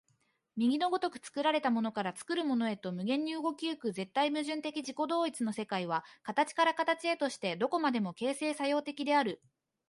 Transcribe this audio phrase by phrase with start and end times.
[0.55, 9.43] 右の如く作られたものから作るものへと無限に動き行く絶対矛盾的自己同一の世界は、形から形へとして何処までも形成作用的である。